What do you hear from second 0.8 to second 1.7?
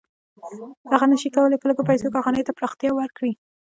هغه نشي کولی په